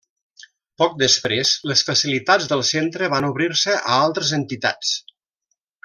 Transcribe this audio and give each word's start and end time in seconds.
Poc 0.81 0.95
després, 1.01 1.51
les 1.73 1.83
facilitats 1.91 2.49
del 2.55 2.63
centre 2.71 3.11
van 3.15 3.29
obrir-se 3.31 3.77
a 3.83 4.01
altres 4.07 4.33
entitats. 4.43 4.99